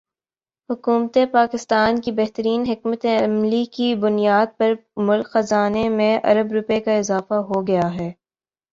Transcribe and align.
حکومت 0.69 1.17
پاکستان 1.33 1.99
کی 2.01 2.11
بہترین 2.11 2.63
حکمت 2.67 3.05
عملی 3.15 3.63
کی 3.73 3.93
بنیاد 4.01 4.57
پر 4.57 4.73
ملکی 4.99 5.29
خزانے 5.31 5.87
میں 5.91 6.13
ارب 6.23 6.51
روپے 6.53 6.79
کا 6.79 6.93
اضافہ 6.95 7.43
ہوگیا 7.49 7.93
ہے 7.95 8.11